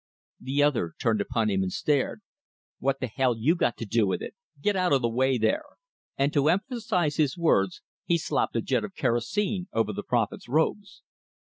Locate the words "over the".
9.71-10.01